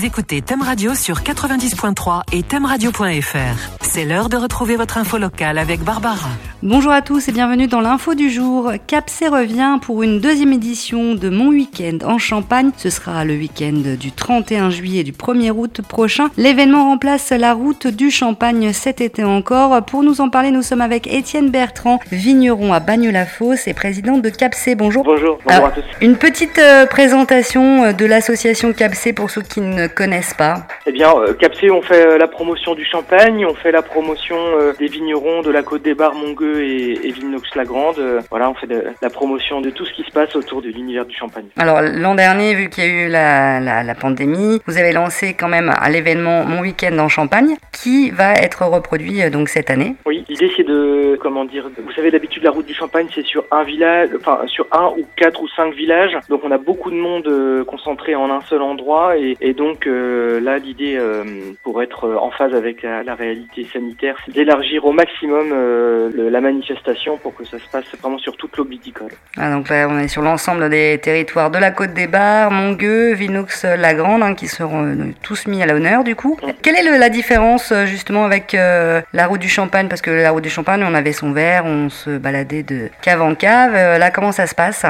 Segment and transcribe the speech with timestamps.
[0.00, 3.82] Vous écoutez Thème Radio sur 90.3 et thèmeradio.fr.
[3.82, 6.30] C'est l'heure de retrouver votre info locale avec Barbara.
[6.62, 8.72] Bonjour à tous et bienvenue dans l'info du jour.
[8.86, 12.70] Capsé revient pour une deuxième édition de Mon Week-end en Champagne.
[12.78, 16.28] Ce sera le week-end du 31 juillet et du 1er août prochain.
[16.38, 19.84] L'événement remplace la route du Champagne cet été encore.
[19.84, 24.30] Pour nous en parler, nous sommes avec Étienne Bertrand, vigneron à Bagne-la-Fosse et président de
[24.30, 24.76] Capsé.
[24.76, 25.04] Bonjour.
[25.04, 25.84] Bonjour, bonjour à tous.
[26.00, 30.66] Une petite euh, présentation euh, de l'association Capsé pour ceux qui ne connaissent pas.
[30.86, 34.36] Eh bien, euh, Capsé, on fait euh, la promotion du champagne, on fait la promotion
[34.38, 38.22] euh, des vignerons de la côte des Bars, Mongueux et, et Villenox-la-Grande.
[38.30, 41.04] Voilà, on fait de- la promotion de tout ce qui se passe autour de l'univers
[41.04, 41.46] du champagne.
[41.56, 45.34] Alors l'an dernier, vu qu'il y a eu la, la, la pandémie, vous avez lancé
[45.34, 49.94] quand même à l'événement Mon Week-end en Champagne, qui va être reproduit donc cette année.
[50.06, 53.44] Oui, l'idée c'est de, comment dire, vous savez d'habitude la route du champagne c'est sur
[53.50, 56.96] un village, enfin sur un ou quatre ou cinq villages, donc on a beaucoup de
[56.96, 61.24] monde concentré en un seul endroit et, et donc euh, là l'idée euh,
[61.62, 66.10] pour être euh, en phase avec la, la réalité sanitaire, c'est d'élargir au maximum euh,
[66.14, 69.10] le- la manifestation pour que ça se passe vraiment sur toute l'aube viticole.
[69.36, 73.12] Ah, donc là, on est sur l'ensemble des territoires de la Côte des Bars, Mongueux,
[73.14, 76.36] Vinoux-la-Grande, hein, qui seront tous mis à l'honneur du coup.
[76.62, 79.88] Quelle est le- la différence justement avec la route du Champagne?
[79.88, 83.22] Parce que la route du Champagne, on avait son verre, on se baladait de cave
[83.22, 83.72] en cave.
[83.74, 84.84] Là, comment ça se passe?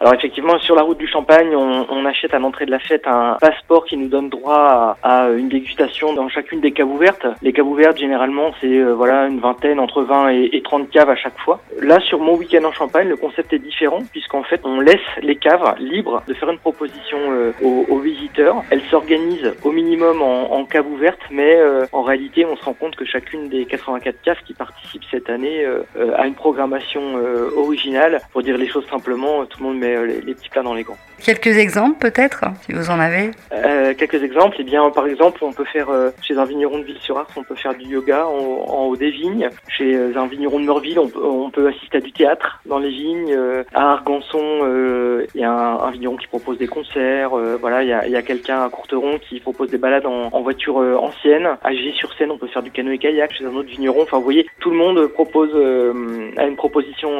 [0.00, 3.06] Alors effectivement, sur la route du Champagne, on, on achète à l'entrée de la fête
[3.06, 7.26] un passeport qui nous donne droit à, à une dégustation dans chacune des caves ouvertes.
[7.40, 11.08] Les caves ouvertes, généralement, c'est euh, voilà une vingtaine, entre 20 et, et 30 caves
[11.10, 11.60] à chaque fois.
[11.80, 15.36] Là, sur mon week-end en Champagne, le concept est différent puisqu'en fait, on laisse les
[15.36, 18.62] caves libres de faire une proposition euh, aux, aux visiteurs.
[18.70, 22.74] Elles s'organisent au minimum en, en cave ouverte, mais euh, en réalité, on se rend
[22.74, 25.64] compte que chacune des 84 caves qui participent cette année
[26.16, 27.02] a une programmation
[27.56, 28.20] originale.
[28.32, 30.82] Pour dire les choses simplement, tout le monde met les, les petits plats dans les
[30.82, 30.98] gants.
[31.22, 33.30] Quelques exemples peut-être, si vous en avez?
[33.52, 36.84] Euh, quelques exemples, eh bien, par exemple, on peut faire euh, chez un vigneron de
[36.84, 39.48] Ville-sur-Ars, on peut faire du yoga en, haut des vignes.
[39.68, 43.32] Chez euh, un vigneron de Meurville, on, peut- assister à du théâtre dans les vignes.
[43.32, 44.40] Euh, à Argançon,
[45.34, 47.30] il y a un, vigneron qui propose des concerts.
[47.60, 51.48] Voilà, il y a, quelqu'un à Courteron qui propose des balades en, voiture ancienne.
[51.62, 54.02] À G-sur-Seine, on peut faire du canoë kayak chez un autre vigneron.
[54.02, 55.50] Enfin, vous voyez, tout le monde propose
[56.36, 57.10] a une proposition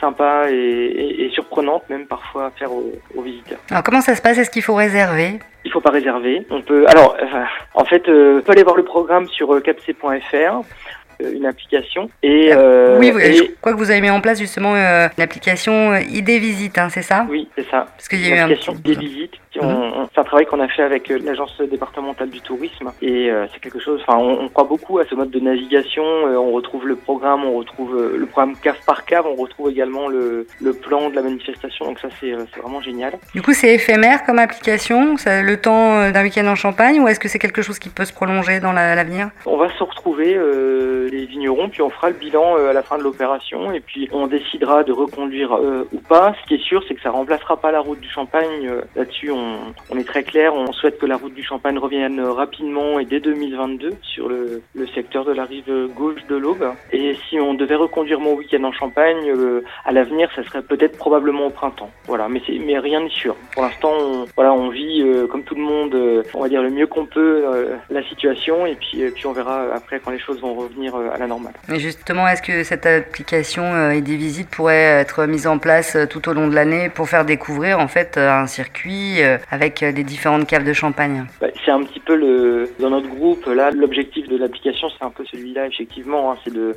[0.00, 3.58] sympa et surprenante, même parfois à faire aux- aux visiteurs.
[3.70, 4.38] Alors comment ça se passe?
[4.38, 5.38] Est-ce qu'il faut réserver?
[5.64, 6.46] Il faut pas réserver.
[6.50, 6.86] On peut.
[6.88, 7.26] Alors, euh,
[7.74, 12.08] en fait, euh, on peut aller voir le programme sur euh, capc.fr, euh, une application.
[12.22, 15.08] Et, euh, Oui, oui, et- je crois que vous avez mis en place justement euh,
[15.18, 17.26] l'application ID Visite, hein, c'est ça?
[17.28, 17.86] Oui, c'est ça.
[17.96, 19.30] Parce qu'il y a eu un L'application petit...
[19.58, 23.46] on- C'est un travail qu'on a fait avec euh, l'agence départementale du tourisme et euh,
[23.52, 24.00] c'est quelque chose.
[24.06, 26.04] Enfin, on, on croit beaucoup à ce mode de navigation.
[26.04, 29.70] Euh, on retrouve le programme, on retrouve euh, le programme cave par cave, on retrouve
[29.70, 31.86] également le, le plan de la manifestation.
[31.86, 33.12] Donc ça, c'est euh, c'est vraiment génial.
[33.34, 35.16] Du coup, c'est éphémère comme application?
[35.16, 37.00] Ça le temps d'un week-end en Champagne?
[37.00, 39.30] Ou est-ce que c'est quelque chose qui peut se prolonger dans la- l'avenir?
[39.46, 42.82] On va se retrouver euh, les vignerons, puis on fera le bilan euh, à la
[42.82, 46.34] fin de l'opération, et puis on décidera de reconduire euh, ou pas.
[46.42, 48.66] Ce qui est sûr, c'est que ça remplacera pas la route du Champagne.
[48.66, 49.30] Euh, Là-dessus,
[49.90, 50.54] on, est très clair.
[50.54, 54.62] On souhaite que la route du Champagne revienne rapidement et dès 2022 sur le,
[54.94, 56.64] secteur de la rive gauche de l'Aube.
[56.92, 60.96] Et si on devait reconduire mon week-end en Champagne, euh, à l'avenir, ça serait peut-être
[60.98, 61.90] probablement au printemps.
[62.06, 63.36] Voilà, mais rien n'est sûr.
[63.52, 66.62] Pour l'instant, on, voilà, on vit euh, comme tout le monde, euh, on va dire
[66.62, 70.18] le mieux qu'on peut euh, la situation, et puis, puis on verra après quand les
[70.18, 71.52] choses vont revenir à la normale.
[71.72, 76.32] Et justement, est-ce que cette application ID Visite pourrait être mise en place tout au
[76.32, 80.72] long de l'année pour faire découvrir en fait un circuit avec les différentes caves de
[80.72, 81.24] Champagne?
[81.40, 85.10] Bah, c'est un petit peu le dans notre groupe là l'objectif de l'application c'est un
[85.10, 86.76] peu celui-là effectivement hein, c'est de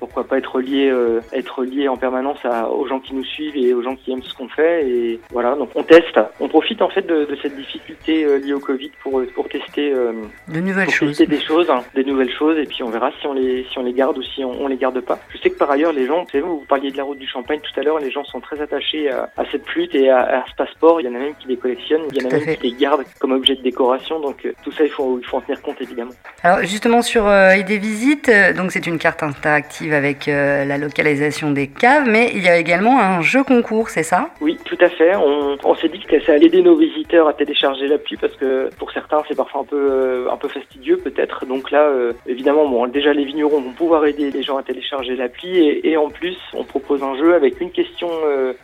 [0.00, 3.56] pourquoi pas être lié euh, être lié en permanence à, aux gens qui nous suivent
[3.56, 4.88] et aux gens qui aiment ce qu'on fait.
[4.88, 6.18] Et voilà donc on teste.
[6.40, 9.92] On profite en fait de, de cette difficulté euh, liée au Covid pour pour tester
[9.92, 10.12] euh,
[10.48, 11.08] De nouvelles pour choses.
[11.18, 12.58] tester des choses hein, des nouvelles choses.
[12.58, 14.66] Et puis on verra si on les si on les garde ou si on, on
[14.66, 15.18] les garde pas.
[15.32, 17.28] Je sais que par ailleurs les gens vous savez vous parliez de la route du
[17.28, 17.98] Champagne tout à l'heure.
[18.00, 21.00] Les gens sont très attachés à, à cette flûte et à, à ce passeport.
[21.00, 22.02] Il y en a même qui les collectionnent.
[22.12, 22.56] Il y en a même fait.
[22.56, 24.18] qui les gardent comme objet de décoration.
[24.20, 26.12] Donc euh, tout ça il faut il faut en tenir compte évidemment.
[26.42, 30.78] Alors justement sur euh, ID Visite, euh, donc c'est une carte interactive avec euh, la
[30.78, 34.30] localisation des caves, mais il y a également un jeu concours, c'est ça?
[34.40, 35.14] Oui, tout à fait.
[35.16, 38.90] On, s'est dit que ça allait aider nos visiteurs à télécharger l'appli parce que pour
[38.92, 41.46] certains c'est parfois un peu euh, un peu fastidieux peut-être.
[41.46, 45.16] Donc là, euh, évidemment, bon, déjà les vignerons vont pouvoir aider les gens à télécharger
[45.16, 48.08] l'appli et, et en plus on propose un jeu avec une question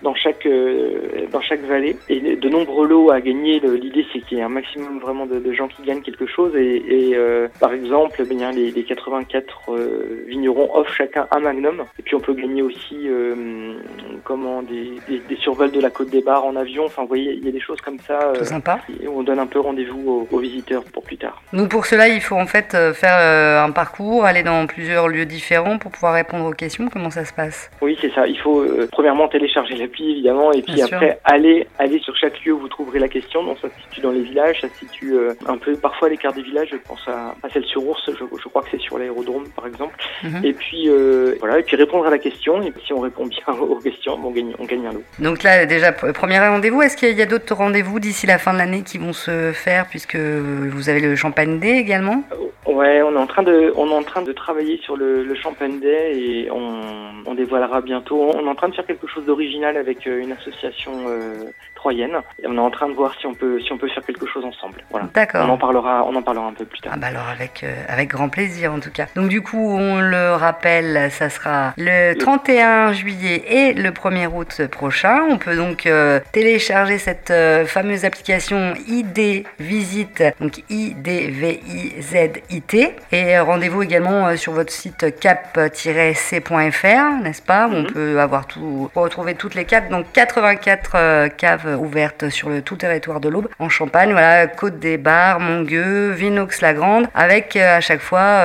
[0.03, 0.47] dans chaque
[1.33, 3.61] dans chaque vallée et de nombreux lots à gagner.
[3.61, 7.17] L'idée c'est qu'il y ait un maximum vraiment de, gens qui gagnent quelque chose et,
[7.61, 11.85] par exemple, eh les, les 84 euh, vignerons offrent chacun chacun un magnum.
[11.99, 13.09] Et puis on peut gagner aussi
[14.25, 16.85] comment des, des, survols de la côte des bars en avion.
[16.85, 18.33] Enfin, vous voyez, il y a des choses comme ça.
[18.39, 18.81] C'est sympa.
[19.03, 21.43] Et on donne un peu rendez-vous aux, visiteurs pour plus tard.
[21.53, 25.79] Donc pour cela, il faut en fait faire un parcours, aller dans plusieurs lieux différents
[25.79, 26.89] pour pouvoir répondre aux questions.
[26.93, 27.71] Comment ça se passe?
[27.81, 28.27] Oui, c'est ça.
[28.27, 32.59] Il faut premièrement télécharger l'appli évidemment, et puis après aller aller sur chaque lieu où
[32.59, 33.43] vous trouverez la question.
[33.43, 35.15] Donc ça se situe dans les villages, ça se situe
[35.47, 36.69] un peu parfois à l'écart des villages.
[36.73, 38.03] Je pense à, celle sur Ours.
[38.07, 39.97] Je, je crois que c'est sur l'aérodrome par exemple.
[40.23, 40.45] Mhm.
[40.45, 40.89] Et puis
[41.41, 42.63] voilà, et puis répondre à la question.
[42.63, 45.03] Et si on répond bien aux questions, on gagne, on gagne un lot.
[45.19, 46.83] Donc là, déjà, premier rendez-vous.
[46.83, 49.87] Est-ce qu'il y a d'autres rendez-vous d'ici la fin de l'année qui vont se faire,
[49.89, 52.23] puisque vous avez le Champagne Day également?
[52.33, 55.35] Euh, Ouais, on est en train de, on est en train de travailler sur le,
[55.37, 56.81] Champagne Day et on,
[57.25, 58.33] on, dévoilera bientôt.
[58.35, 61.45] On est en train de faire quelque chose d'original avec euh, une association euh,
[61.75, 62.17] troyenne.
[62.43, 64.27] Et on est en train de voir si on peut, si on peut faire quelque
[64.27, 64.83] chose ensemble.
[64.91, 65.09] Voilà.
[65.15, 65.47] D'accord.
[65.47, 66.93] On en parlera, on en parlera un peu plus tard.
[66.95, 69.07] Ah bah alors avec, avec grand plaisir en tout cas.
[69.15, 74.63] Donc du coup, on le rappelle, ça sera le 31 juillet et le 1er août
[74.71, 75.23] prochain.
[75.31, 81.37] On peut donc euh, télécharger cette euh, fameuse application ID Visite, donc I-D-V-I-Z-I-T.
[83.13, 86.43] Et rendez-vous également euh, sur votre site cap-c.fr,
[87.23, 87.69] n'est-ce pas?
[87.71, 87.93] On mhm.
[87.93, 93.21] peut avoir tout, retrouver toutes les caves, donc 84 caves ouvertes sur le tout territoire
[93.21, 98.45] de l'Aube, en Champagne, voilà, Côte des Bars, Mongueux, Vinox-la-Grande, avec à chaque fois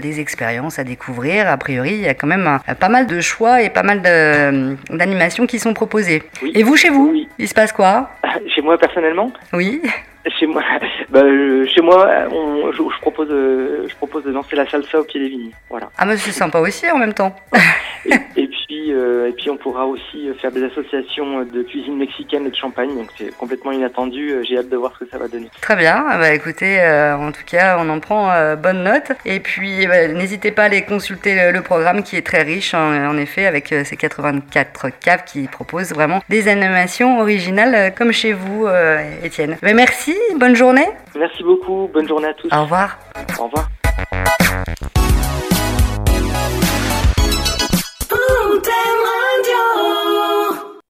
[0.00, 1.48] des expériences à découvrir.
[1.48, 5.46] A priori, il y a quand même pas mal de choix et pas mal d'animations
[5.46, 6.22] qui sont proposées.
[6.54, 8.10] Et vous, chez vous, il se passe quoi?
[8.54, 9.32] Chez moi, personnellement?
[9.52, 9.80] Oui.
[10.38, 10.62] Chez moi,
[11.08, 15.04] bah, euh, chez moi on, je, propose, euh, je propose de danser la salsa au
[15.04, 15.50] pied des vignes.
[15.70, 15.88] Voilà.
[15.96, 17.34] Ah, mais c'est sympa aussi en même temps.
[18.36, 18.39] et,
[18.80, 22.56] puis, euh, et puis, on pourra aussi faire des associations de cuisine mexicaine et de
[22.56, 22.94] champagne.
[22.94, 24.34] Donc, c'est complètement inattendu.
[24.42, 25.48] J'ai hâte de voir ce que ça va donner.
[25.60, 26.04] Très bien.
[26.08, 29.12] Ah, bah, écoutez, en tout cas, on en prend bonne note.
[29.24, 33.08] Et puis, bah, n'hésitez pas à aller consulter le, programme qui est très riche, hein,
[33.08, 38.66] en effet, avec ces 84 caves qui proposent vraiment des animations originales comme chez vous,
[39.22, 39.56] Étienne.
[39.62, 40.86] Bah, merci bonne journée.
[41.16, 42.48] Merci beaucoup, bonne journée à tous.
[42.52, 42.98] Au revoir.
[43.38, 43.68] Au revoir.